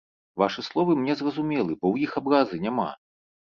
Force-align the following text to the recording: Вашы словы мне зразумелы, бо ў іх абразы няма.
Вашы 0.43 0.63
словы 0.67 0.95
мне 1.03 1.17
зразумелы, 1.21 1.69
бо 1.69 1.79
ў 1.93 2.09
іх 2.09 2.19
абразы 2.25 2.55
няма. 2.69 2.91